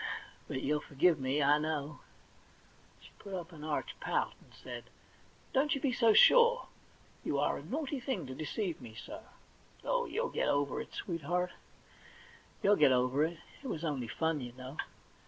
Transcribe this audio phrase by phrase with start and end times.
[0.47, 1.99] But you'll forgive me, I know.'
[3.01, 4.85] She put up an arch pout, and said:
[5.19, 6.65] * Don't you be so sure.
[7.23, 9.21] You are a naughty thing to deceive me so!'
[9.83, 11.51] *0h, you'll get over it, sweetheart,
[12.63, 14.75] you'll get over it; it was only fun, you know.